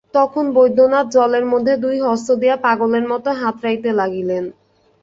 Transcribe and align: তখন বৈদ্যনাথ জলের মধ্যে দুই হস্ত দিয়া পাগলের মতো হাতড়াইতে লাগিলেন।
তখন 0.13 0.45
বৈদ্যনাথ 0.53 1.05
জলের 1.15 1.45
মধ্যে 1.45 1.73
দুই 1.77 1.97
হস্ত 2.01 2.29
দিয়া 2.41 2.55
পাগলের 2.65 3.05
মতো 3.07 3.29
হাতড়াইতে 3.39 3.89
লাগিলেন। 3.93 4.43